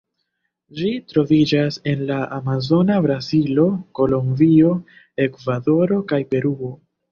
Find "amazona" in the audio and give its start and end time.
2.37-2.97